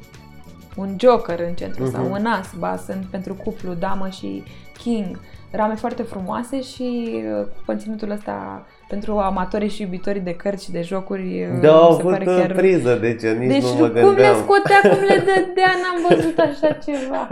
[0.75, 1.91] un joker în centru Mhm.
[1.93, 4.43] sau un as, ba sunt pentru cuplu, damă și
[4.77, 5.19] king.
[5.51, 10.71] Rame foarte frumoase și uh, cu conținutul ăsta pentru amatorii și iubitorii de cărți și
[10.71, 12.51] de jocuri uh, Da, au mi se avut pare uh, chiar...
[12.51, 14.35] priză, deci eu nici Deci nu mă cum le gândeam.
[14.35, 17.27] scotea, cum le dădea, n-am văzut așa ceva.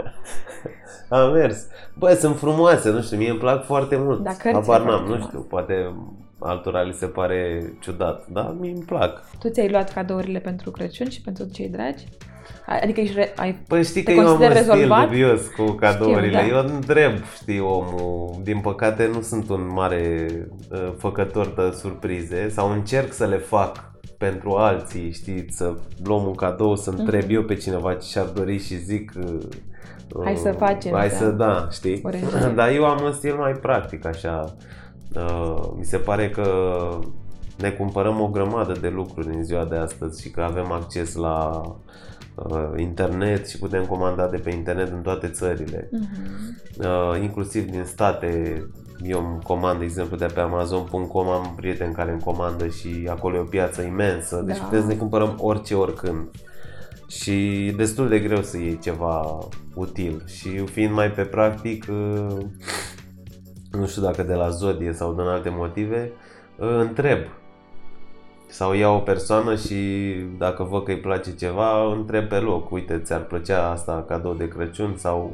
[1.08, 1.66] A mers.
[1.98, 4.22] Bă, sunt frumoase, nu știu, mie îmi plac foarte mult.
[4.22, 5.26] Da, cărțile Habar foarte n-am, nu frumoase.
[5.28, 5.94] știu, poate
[6.44, 9.24] altora li se pare ciudat, dar mie îmi plac.
[9.38, 12.04] Tu ți-ai luat cadourile pentru Crăciun și pentru cei dragi?
[12.82, 15.08] Adică ești re- ai Păi știi Te că eu am un consideri stil rezolvat?
[15.08, 16.38] dubios cu cadourile.
[16.42, 16.58] Știu, da.
[16.60, 18.40] Eu întreb, știi, omul.
[18.42, 20.26] Din păcate nu sunt un mare
[20.70, 25.72] uh, făcător de surprize sau încerc să le fac pentru alții, știi, să
[26.04, 27.32] luăm un cadou, să întreb Mhm.
[27.34, 29.38] eu pe cineva ce și-ar dori și zic uh,
[30.24, 31.14] Hai să facem, Hai da.
[31.14, 32.00] să, da, știi?
[32.04, 32.52] O regie.
[32.54, 34.54] Dar eu am un stil mai practic, așa.
[35.16, 36.48] Uh, mi se pare că
[37.58, 41.62] ne cumpărăm o grămadă de lucruri în ziua de astăzi și că avem acces la
[42.34, 45.88] uh, internet și putem comanda de pe internet în toate țările.
[45.92, 46.58] Mhm.
[46.78, 48.62] Uh, inclusiv din state,
[49.02, 53.08] eu îmi comand, de exemplu, de pe Amazon.com, am un prieten care îmi comandă și
[53.10, 54.64] acolo e o piață imensă, deci Da.
[54.64, 56.30] putem să ne cumpărăm orice, oricând.
[57.08, 59.38] Și e destul de greu să iei ceva
[59.74, 62.36] util și fiind mai pe practic, uh,
[63.76, 66.12] nu știu dacă de la zodie sau din alte motive,
[66.58, 67.18] uh, întreb.
[68.48, 72.98] Sau iau o persoană și dacă văd că îi place ceva, întreb pe loc, uite,
[72.98, 75.32] ți-ar plăcea asta cadou de Crăciun sau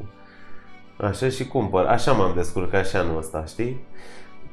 [1.00, 1.84] Așa și cumpăr.
[1.84, 3.80] Așa m-am descurcat și anul ăsta, știi?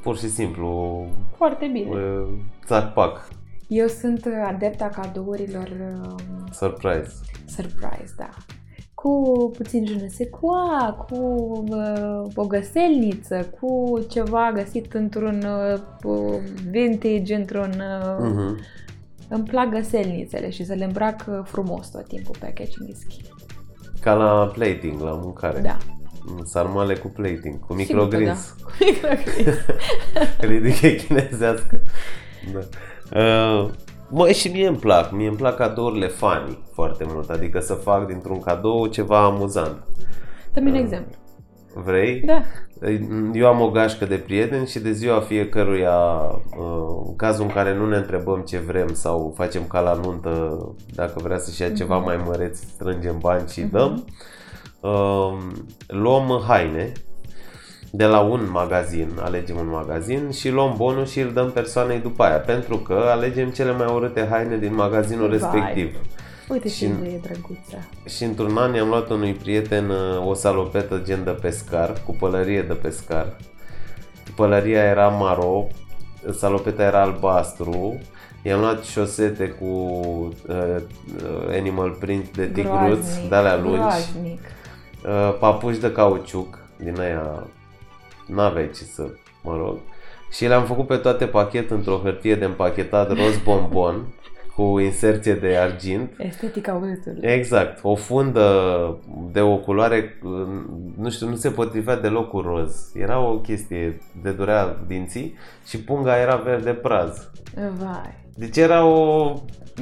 [0.01, 1.05] Pur și simplu,
[1.37, 1.89] Foarte bine.
[1.89, 2.27] uh,
[2.65, 3.27] țac-pac,
[3.67, 5.67] Eu sunt adepta cadourilor
[6.01, 7.13] um, surprise.
[7.45, 8.29] surprise, da.
[9.07, 11.15] Cu puțin je ne sais quoi, cu
[11.69, 15.43] uh, o găselniță, cu ceva găsit într-un
[16.03, 16.39] uh,
[16.69, 17.69] vintage, într-un...
[17.69, 18.59] Uh, Mhm.
[19.29, 23.31] Îmi plac găselnițele și să le îmbrac uh, frumos tot timpul packaging is key.
[24.01, 25.59] Ca la plating, la mâncare.
[25.59, 25.77] Da.
[26.43, 28.55] Sarmale cu plating, cu Sigur că microgreens.
[28.59, 28.65] Da.
[28.65, 29.57] Cu microgreens.
[30.49, 31.81] Ridiche chinezească.
[32.53, 32.59] Da.
[33.19, 33.69] Uh,
[34.09, 35.11] mă, și mie îmi plac.
[35.11, 37.29] Mie îmi plac cadourile funny foarte mult.
[37.29, 39.83] Adică să fac dintr-un cadou ceva amuzant.
[40.53, 41.15] Dă-mi un Uh, exemplu.
[41.85, 42.19] Vrei?
[42.19, 42.41] Da.
[43.33, 45.95] Eu am o gașcă de prieteni și de ziua fiecăruia,
[46.57, 50.57] uh, în cazul în care nu ne întrebăm ce vrem sau facem ca la nuntă,
[50.95, 52.05] dacă vrea să-și ia ceva Mhm.
[52.05, 53.69] mai măreț, strângem bani și Mhm.
[53.71, 54.05] dăm,
[54.81, 55.37] uh,
[55.87, 56.91] luăm haine
[57.91, 62.23] de la un magazin, alegem un magazin și luăm bonul și îl dăm persoanei după
[62.23, 65.37] aia, pentru că alegem cele mai urâte haine din magazinul Vai.
[65.37, 65.95] respectiv.
[66.49, 67.87] Uite Și- ce idee drăguță.
[68.05, 72.61] Și într-un an i-am luat unui prieten uh, o salopetă gen de pescar, cu pălărie
[72.61, 73.35] de pescar.
[74.35, 75.67] Pălăria era maro,
[76.37, 77.99] salopeta era albastru.
[78.43, 84.39] I-am luat șosete cu uh, uh, animal print de tigruț, Groaznic, de alea lungi, groaznic.
[85.05, 87.47] uh, papuci de cauciuc, din aia
[88.27, 89.09] n-aveai ce să,
[89.43, 89.77] mă rog.
[90.31, 94.05] Și le-am făcut pe toate pachet într-o hârtie de împachetat roz bombon
[94.55, 96.13] cu inserție de argint.
[96.17, 97.19] Estetica urâtului.
[97.21, 98.45] Exact, o fundă
[99.31, 100.19] de o culoare,
[100.97, 102.91] nu știu, nu se potrivea deloc cu roz.
[102.95, 105.37] Era o chestie de durea dinții
[105.67, 107.29] și punga era verde praz.
[107.77, 108.25] Vai.
[108.35, 109.33] Deci era o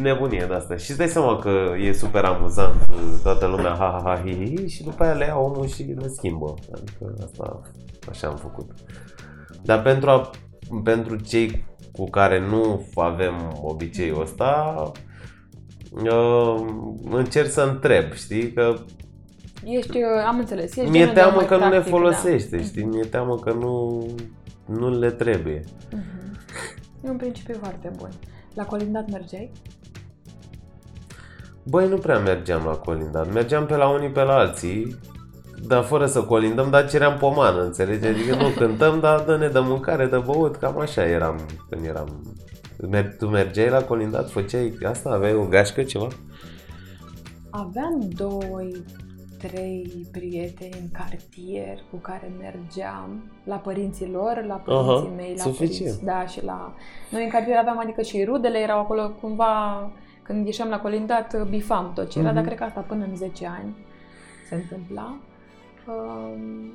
[0.01, 0.75] nebunie de asta.
[0.75, 2.85] Și îți dai seama că e super amuzant,
[3.23, 5.83] toată lumea ha ha ha hi hi, hi și după aia le ia omul și
[5.83, 6.53] le schimbă.
[6.73, 7.61] Adică asta,
[8.09, 8.71] așa am făcut.
[9.63, 10.29] Dar pentru, a,
[10.83, 14.91] pentru cei cu care nu avem obiceiul ăsta,
[15.91, 16.65] uh,
[17.09, 18.75] încerc să întreb, știi, că
[19.63, 22.57] Ești, uh, am înțeles, ești mi-e genul de teamă mai că nu le practic, folosește,
[22.57, 22.63] da.
[22.63, 24.05] știi, mi-e teamă că nu,
[24.65, 25.63] nu le trebuie.
[25.91, 26.39] Mhm.
[27.05, 28.09] E un principiu foarte bun.
[28.55, 29.51] La colindat mergeai?
[31.63, 33.33] Băi, nu prea mergeam la colindat.
[33.33, 34.95] Mergeam pe la unii pe la alții,
[35.67, 38.05] dar fără să colindăm, dar ceream pomană, înțelegi?
[38.07, 41.39] Adică nu cântăm, dar dă-ne de mâncare, de băut, cam așa eram
[41.69, 42.35] când eram...
[42.89, 46.07] Mer- Tu mergeai la colindat, făceai asta, aveai o gașcă, ceva?
[47.49, 48.83] Aveam doi,
[49.47, 55.43] trei prieteni în cartier cu care mergeam la părinții lor, la părinții Aha, mei, la
[55.43, 55.77] suficient.
[55.95, 56.73] părinți, da, și la...
[57.11, 61.91] Noi în cartier aveam, adică și rudele erau acolo cumva, când ieșeam la colindat, bifam
[61.93, 62.35] tot ce era, Mhm.
[62.35, 63.75] dar cred că asta până în 10 ani
[64.49, 65.17] se întâmpla.
[65.87, 66.71] Um,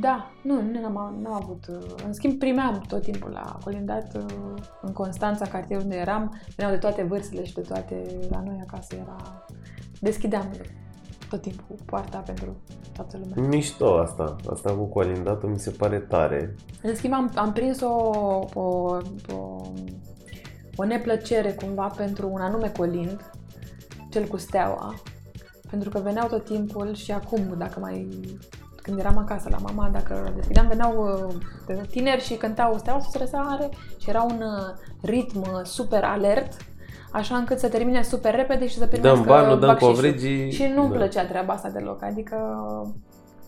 [0.00, 1.64] da, nu, nu n-am, n-am avut.
[1.68, 4.24] uh, În schimb, primeam tot timpul la colindat uh,
[4.82, 6.40] în Constanța, cartierul unde eram.
[6.56, 9.44] Veneau de toate vârstele și de toate la noi acasă era...
[10.00, 10.50] Deschideam
[11.30, 12.56] tot timpul poarta pentru
[12.92, 13.48] toată lumea.
[13.48, 16.54] Mișto asta, asta cu colindatul mi se pare tare.
[16.82, 17.94] În schimb, am, am prins o,
[18.54, 18.96] o,
[19.32, 19.60] o,
[20.76, 23.30] o neplăcere cumva pentru un anume colind,
[24.10, 24.94] cel cu steaua,
[25.70, 28.08] pentru că veneau tot timpul și acum, dacă mai
[28.82, 31.18] când eram acasă la mama, dacă deschideam, veneau
[31.68, 36.56] uh, tineri și cântau steaua sus răsare și era un uh, ritm uh, super alert,
[37.12, 39.94] așa încât să termine super repede și să primească Dăm banul, dăm bacșișul.
[39.94, 40.50] covrigii.
[40.50, 40.96] Și nu-mi da.
[40.96, 42.36] plăcea treaba asta deloc, adică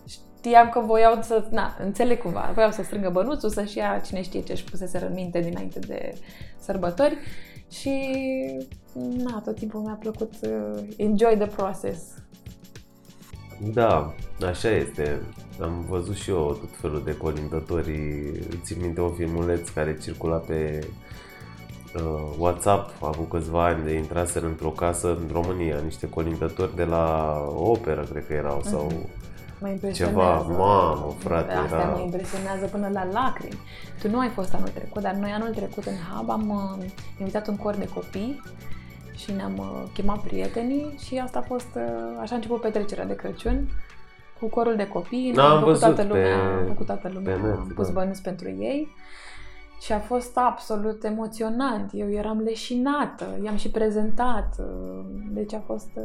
[0.07, 4.41] știam că voiau să, na, înțeleg cumva, voiau să strângă bănuțul, să-și ia cine știe
[4.41, 6.13] ce își pusese în minte dinainte de
[6.59, 7.17] sărbători
[7.69, 8.15] și
[8.93, 12.01] na, tot timpul mi-a plăcut uh, enjoy the process.
[13.73, 14.13] Da,
[14.47, 15.21] așa este.
[15.61, 18.31] Am văzut și eu tot felul de colindători.
[18.63, 20.87] Țin minte un filmuleț care circula pe
[21.95, 22.01] uh,
[22.37, 28.05] WhatsApp acum câțiva ani de intraseră într-o casă în România, niște colindători de la operă,
[28.11, 28.91] cred că erau, sau
[29.59, 30.19] Mă impresionează.
[30.19, 33.57] Ceva, mamă, frate, Asta era- mă impresionează până la lacrimi.
[34.01, 36.85] Tu nu ai fost anul trecut, dar noi anul trecut în Hub am uh,
[37.19, 38.41] invitat un cor de copii
[39.15, 41.81] și ne-am uh, chemat prietenii și asta a fost, uh,
[42.21, 43.67] așa a început petrecerea de Crăciun
[44.39, 47.11] cu corul de copii, Da, am am făcut văzut toată lumea, pe- am făcut toată
[47.13, 47.93] lumea, pe net, am pus da.
[47.93, 48.87] bănuți pentru ei
[49.81, 51.89] și a fost absolut emoționant.
[51.93, 56.03] Eu eram leșinată, i-am și prezentat, uh, deci a fost uh,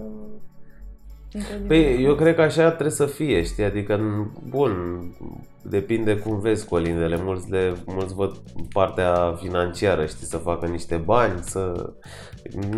[1.33, 1.67] incredibil.
[1.67, 3.65] Păi, eu cred că așa trebuie să fie, știi?
[3.65, 4.73] Adică, n- bun,
[5.63, 7.19] depinde cum vezi colindele.
[7.23, 8.37] Mulți, le, mulți văd
[8.73, 11.93] partea financiară, știi, să facă niște bani, să...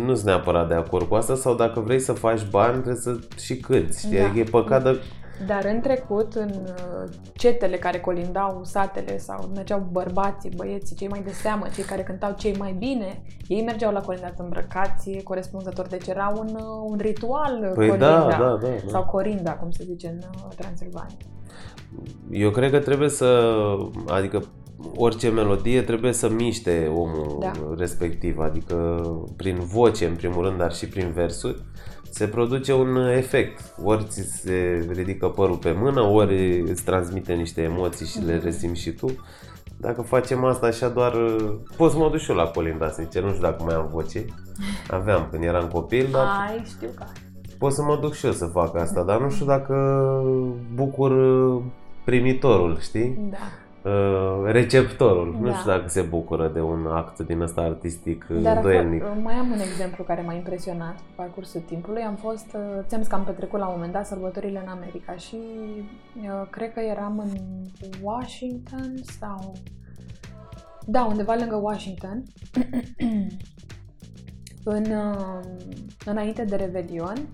[0.05, 3.19] Nu sunt neapărat de acord cu asta sau dacă vrei să faci bani, trebuie să
[3.37, 4.17] și cânti, știi?
[4.17, 4.23] Da.
[4.25, 4.99] Adică e păcat de...
[5.47, 11.21] Dar în trecut, în uh, cetele care colindau satele sau mergeau bărbații, băieții, cei mai
[11.25, 16.07] de seamă, cei care cântau cei mai bine, ei mergeau la colindat îmbrăcați corespunzător, deci
[16.07, 18.19] era un, uh, un ritual Păi colinda.
[18.19, 18.89] da, da, da, da.
[18.89, 21.17] Sau corinda, cum se zice în uh, Transilvania.
[22.31, 23.51] Eu cred că trebuie să,
[24.07, 24.43] adică
[24.95, 27.51] orice melodie trebuie să miște omul Da.
[27.77, 29.01] respectiv, adică
[29.35, 31.61] prin voce în primul rând, dar și prin versuri,
[32.11, 33.73] se produce un efect.
[33.83, 38.81] Ori ți se ridică părul pe mână, ori îți transmite niște emoții și le resimți
[38.81, 39.07] și tu.
[39.77, 41.13] Dacă facem asta așa doar...
[41.77, 44.25] Pot să mă duc și eu la Colinda, sincer, nu știu dacă mai am voce.
[44.89, 47.21] Aveam când eram copil, dar Ai, știu că ai.
[47.57, 49.75] pot să mă duc și eu să fac asta, dar nu știu dacă
[50.73, 51.61] bucur uh,
[52.05, 53.27] primitorul, știi?
[53.29, 53.37] Da.
[53.83, 55.37] Uh, receptorul.
[55.39, 55.55] Nu Da.
[55.55, 59.03] știu dacă se bucură de un act din ăsta artistic uh, Dar a îndoielnic.
[59.03, 62.01] fost, mai am un exemplu care m-a impresionat pe parcursul timpului.
[62.01, 65.15] Am fost, uh, ți-am zis că am petrecut la un moment dat sărbătorile în America
[65.15, 65.35] și
[66.21, 67.31] uh, cred că eram în
[68.01, 69.53] Washington sau...
[70.85, 72.23] Da, undeva lângă Washington.
[74.63, 75.39] în, uh,
[76.05, 77.27] înainte de Revelion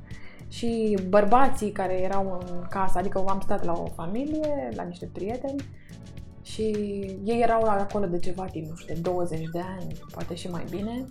[0.49, 5.63] și bărbații care erau în casă, adică am stat la o familie, la niște prieteni
[6.51, 6.61] și
[7.23, 10.63] ei erau acolo de ceva timp, nu știu, de 20 de ani, poate și mai
[10.69, 11.05] bine.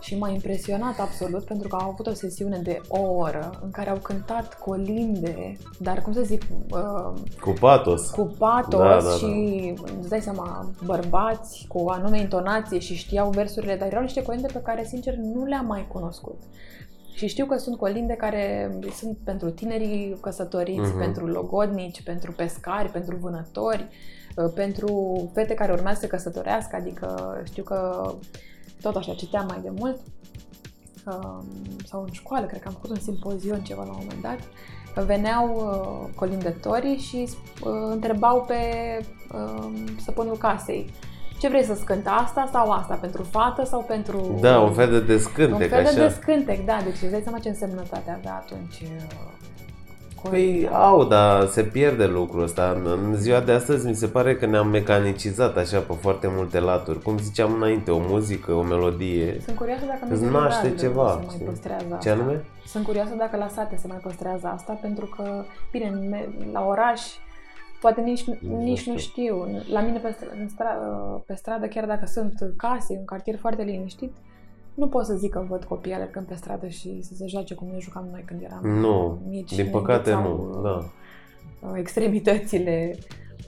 [0.00, 3.90] Și m-a impresionat absolut pentru că au avut o sesiune de o oră în care
[3.90, 8.10] au cântat colinde, dar cum să zic, uh, Cu patos.
[8.10, 9.10] cu patos Da, da, da.
[9.10, 14.22] și îți dai seama, bărbați cu o anume intonație și știau versurile, dar erau niște
[14.22, 16.40] colinde pe care sincer nu le-am mai cunoscut.
[17.14, 20.98] Și știu că sunt colinde care sunt pentru tinerii căsătoriți, Mhm.
[20.98, 24.18] pentru logodnici, pentru pescari, pentru vânători, uh,
[24.54, 28.10] pentru fete care urmează să căsătorească, adică știu că
[28.80, 29.98] tot așa citeam mai de mult
[31.06, 31.44] um,
[31.84, 34.38] sau în școală, cred că am făcut un simpozion ceva la un moment dat,
[34.94, 37.28] că veneau uh, colindătorii și
[37.62, 38.54] uh, întrebau pe
[39.32, 39.72] uh,
[40.04, 40.90] săpânul casei
[41.40, 44.38] ce vrei să cânt asta sau asta, pentru fată sau pentru...
[44.40, 46.06] Da, un fel de un descântec, fel de așa.
[46.06, 49.30] descântec, da, deci îți dai seama ce însemnătate avea atunci uh,
[50.28, 52.76] Păi au, dar se pierde lucrul ăsta.
[52.84, 56.60] În- În ziua de astăzi mi se pare că ne-am mecanicizat așa pe foarte multe
[56.60, 57.02] laturi.
[57.02, 59.40] Cum ziceam înainte, o muzică, o melodie.
[59.44, 61.46] Sunt curioasă dacă Îți în naște rural ceva, se mai știi?
[61.46, 62.10] păstrează Ce asta.
[62.22, 62.44] anume?
[62.66, 66.64] Sunt curioasă dacă la sate se mai păstrează asta, pentru că, bine, în me- la
[66.66, 67.00] oraș,
[67.80, 68.24] poate nici,
[68.58, 69.46] nici nu știu.
[69.72, 70.68] La mine pe, str- în stra,
[71.26, 74.12] pe stradă, chiar dacă sunt case, un cartier foarte liniștit,
[74.80, 77.68] nu pot să zic că văd copii alergând pe stradă și să se joace cum
[77.72, 79.48] ne jucam noi când eram Nu, mici.
[79.48, 80.60] și din ne păcate înghețau, nu.
[80.62, 80.90] Da.
[81.68, 82.98] uh, extremitățile.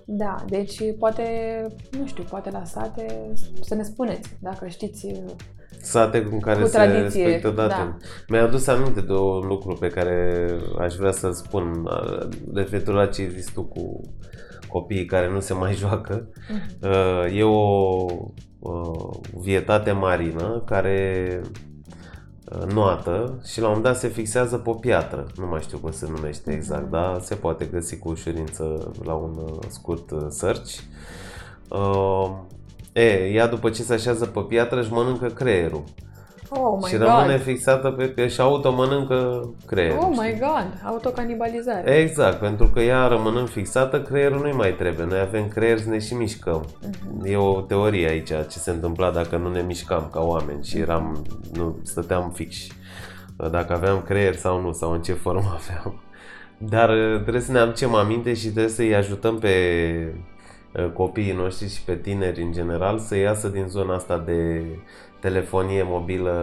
[0.06, 1.22] Da, deci poate,
[1.98, 5.30] nu știu, poate la sate să ne spuneți dacă știți uh,
[5.80, 7.68] Sate în care Cu se tradiție, respectă date.
[7.74, 7.96] da.
[8.28, 10.46] Mi-a adus aminte de un lucru pe care
[10.78, 14.00] aș vrea să-l spun uh, referitor la ce ai zis tu cu
[14.68, 16.28] copiii care nu se mai joacă.
[16.82, 18.28] Uh, E o uh,
[19.40, 21.40] vietate marină care
[22.52, 25.26] uh, noată și la un moment dat se fixează pe o piatră.
[25.36, 26.90] Nu mai știu cum se numește exact, Mhm.
[26.90, 30.78] dar se poate găsi cu ușurință la un uh, scurt uh, search.
[31.68, 32.30] Uh,
[32.94, 35.82] E, ea după ce se așează pe piatră își mănâncă creierul
[36.54, 37.42] Oh my și rămâne god!
[37.42, 39.98] fixată pe pe și auto mănâncă creierul.
[39.98, 40.20] Oh știi?
[40.20, 40.66] my god!
[40.84, 41.96] Autocanibalizare.
[41.96, 45.06] Exact, pentru că ea rămânând fixată, creierul nu-i mai trebuie.
[45.06, 46.64] Noi avem creier să ne și mișcăm.
[46.80, 47.26] Mhm.
[47.26, 51.26] E o teorie aici, ce se întâmpla dacă nu ne mișcam ca oameni și eram,
[51.52, 52.56] nu, stăteam fix.
[53.50, 56.02] Dacă aveam creier sau nu, sau în ce formă aveam.
[56.58, 59.54] Dar uh, trebuie să ne aducem aminte și trebuie să-i ajutăm pe
[60.72, 64.64] uh, copiii noștri și pe tineri în general să iasă din zona asta de
[65.22, 66.34] telefonie mobilă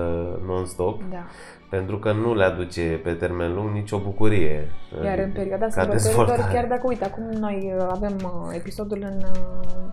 [0.46, 1.24] non-stop, Da.
[1.70, 4.72] pentru că nu le aduce pe termen lung nicio bucurie.
[4.98, 6.54] Uh, Iar în perioada ca sărbătorilor, dezvoltare.
[6.54, 9.90] chiar dacă, uite, acum noi uh, avem uh, episodul în, uh,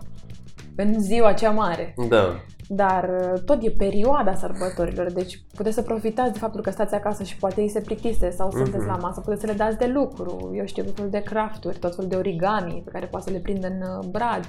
[0.75, 2.35] în ziua cea mare, Da,
[2.67, 7.23] dar uh, tot e perioada sărbătorilor, deci puteți să profitați de faptul că stați acasă
[7.23, 8.87] și poate ei se plictise sau sunteți Mhm.
[8.87, 11.95] la masă, puteți să le dați de lucru, eu știu, tot felul de crafturi, tot
[11.95, 14.45] felul de origami pe care poate să le prindă în uh, brad,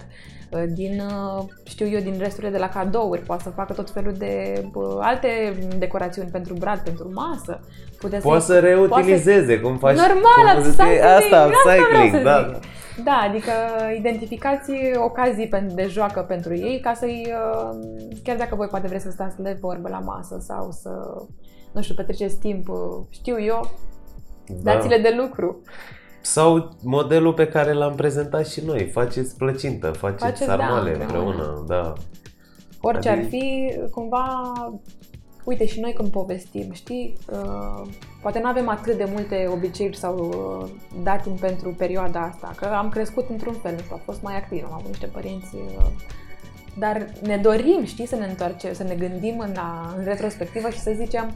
[0.51, 1.01] uh, din,
[1.37, 4.85] uh, știu eu, din resturile de la cadouri, poate să facă tot felul de uh,
[5.01, 5.29] alte
[5.79, 7.61] decorațiuni pentru brad, pentru masă.
[7.99, 12.15] Puteți poate să să reutilizeze, cum faci Normal, cum zice, upcycling, asta, asta vreau upcycling,
[12.15, 12.51] să da.
[12.53, 12.67] zic.
[13.05, 13.53] Da, adică
[13.99, 17.79] identificați ocazii pen- de joacă pentru ei ca să-i, uh,
[18.25, 20.91] chiar dacă voi poate vreți să stați de vorbă la masă sau să,
[21.73, 22.77] nu știu, petreceți timp, uh,
[23.11, 23.71] știu eu,
[24.47, 24.73] Da.
[24.75, 25.61] dați-le de lucru.
[26.21, 31.29] Sau modelul pe care l-am prezentat și noi, faceți plăcintă, faceți, Faceți, sarmale da, împreună,
[31.31, 31.65] împreună.
[31.67, 31.93] da.
[32.81, 34.53] Orice ar Adică- fi, cumva,
[35.45, 37.89] uite și noi când povestim, știi, uh,
[38.31, 40.69] poate nu avem atât de multe obiceiuri sau uh,
[41.03, 44.65] datin pentru perioada asta, că am crescut într-un fel, nu știu, am fost mai activ,
[44.67, 45.87] am avut niște părinți, uh,
[46.79, 50.79] dar ne dorim, știi, să ne întoarcem, să ne gândim în, la, în retrospectivă și
[50.79, 51.31] să zicem,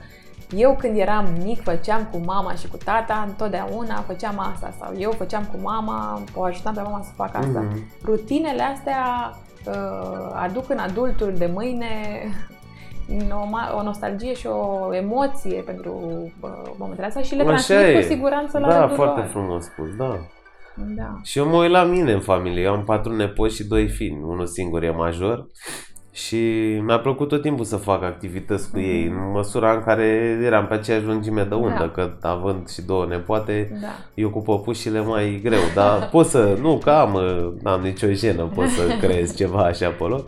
[0.56, 5.10] eu când eram mic făceam cu mama și cu tata, întotdeauna făceam asta sau eu
[5.10, 7.82] făceam cu mama, o ajutam pe mama să facă asta Mhm.
[8.04, 9.32] rutinele astea
[9.66, 11.88] uh, aduc în adultul de mâine
[13.32, 15.92] o, ma- o nostalgie și o emoție pentru
[16.40, 18.00] uh, momentele astea și le Așa transmit e.
[18.00, 19.28] cu siguranță la Da, rândul foarte lor.
[19.28, 20.18] frumos spus, da.
[20.96, 21.18] Da.
[21.22, 24.22] Și eu mă uit la mine în familie, eu am patru nepoți și doi fini,
[24.22, 25.46] unul singur e major
[26.10, 26.36] și
[26.84, 30.04] mi-a plăcut tot timpul să fac activități cu ei, în măsura în care
[30.44, 31.88] eram pe aceeași lungime de undă, Da.
[31.88, 33.88] că având și două nepoate, Da.
[34.14, 38.42] eu cu păpușile mai greu, dar pot să, nu că am, uh, n-am nicio jenă,
[38.54, 40.24] pot să creez ceva așa acolo.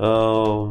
[0.00, 0.70] Uh,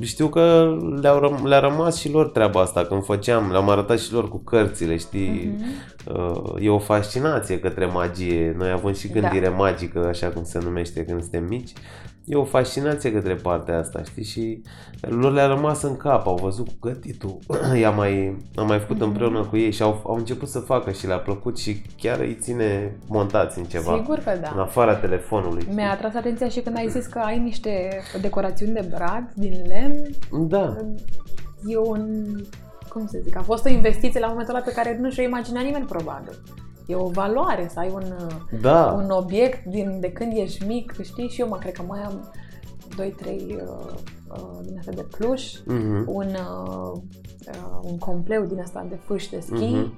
[0.00, 4.12] știu că le-au răm- le-a rămas și lor treaba asta când făceam, le-am arătat și
[4.12, 5.64] lor cu cărțile, știi, Mhm.
[6.18, 9.20] uh, e o fascinație către magie, noi avem și Da.
[9.20, 11.70] gândire magică, așa cum se numește când suntem mici,
[12.26, 14.62] e o fascinație către partea asta, știi, și
[15.00, 17.38] lor le-a rămas în cap, au văzut cu gătitul,
[17.80, 19.04] i-am mai, am mai făcut Mhm.
[19.04, 22.38] împreună cu ei și au, au început să facă și le-a plăcut și chiar îi
[22.40, 24.62] ține montați în ceva, Sigur că în da.
[24.62, 25.60] afara telefonului.
[25.62, 25.74] știi?
[25.74, 27.88] Mi-a atras atenția și când ai zis că ai niște
[28.20, 30.02] decorațiuni de brad din lemn.
[30.48, 30.76] Da,
[31.66, 32.24] E un...
[32.88, 33.36] Cum să zic?
[33.36, 36.38] A fost o investiție la momentul ăla pe care nu și-o imagina nimeni probabil.
[36.86, 38.02] E o valoare să ai un,
[38.60, 41.28] da, un obiect din, de când ești mic, știi?
[41.28, 42.32] Și eu mă cred că mai am
[42.94, 43.08] 2-3 uh,
[44.28, 46.04] uh, din astea de pluș, mhm.
[46.06, 46.92] un, uh,
[47.48, 49.92] uh, un compleu din asta de fâși de schi Mhm.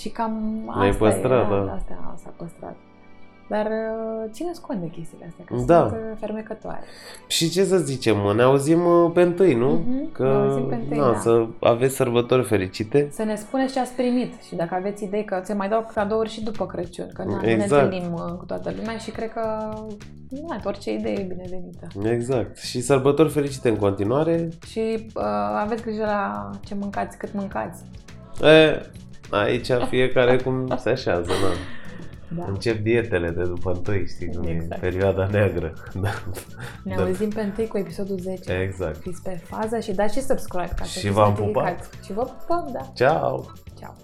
[0.00, 1.72] și cam Le-ai asta păstrat, e, da.
[1.72, 2.76] Asta s-a păstrat.
[3.48, 5.88] Dar uh, țineți cont de chestiile astea, că Da.
[5.88, 6.82] sunt uh, fermecătoare.
[7.26, 9.70] Și ce să zicem, mă, ne auzim uh, pe întâi, nu?
[9.72, 11.18] Mhm, Că, ne auzim pe întâi, na, da.
[11.18, 13.08] să aveți sărbători fericite.
[13.10, 16.30] Să ne spuneți ce ați primit și dacă aveți idei că se mai dau cadouri
[16.30, 17.82] și după Crăciun, că na, nu ne Exact.
[17.82, 19.40] întâlnim uh, cu toată lumea și cred că
[20.48, 21.86] na, orice idee e binevenită.
[22.14, 22.56] Exact.
[22.58, 24.48] Și sărbători fericite în continuare.
[24.66, 25.22] Și uh,
[25.62, 27.82] aveți grijă la ce mâncați, cât mâncați.
[28.42, 28.80] E,
[29.30, 31.48] Aici fiecare cum se așează, na.
[32.36, 32.44] Da.
[32.48, 34.82] Încep dietele de după întâi, știi cum Exact.
[34.82, 35.72] e perioada neagră.
[36.00, 36.10] Da.
[36.82, 37.02] Ne Da.
[37.02, 38.52] auzim pe întâi cu episodul 10.
[38.52, 39.00] Exact.
[39.00, 41.76] Fiți pe fază și dați și subscribe ca să Și fiți v-am notificați.
[41.88, 42.04] pupat.
[42.04, 42.90] Și vă pupăm, da.
[42.94, 43.44] Ciao!
[43.78, 43.94] Ceau.